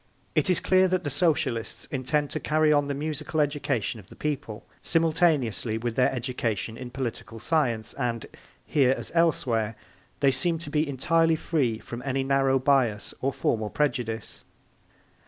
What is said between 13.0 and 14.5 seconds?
or formal prejudice.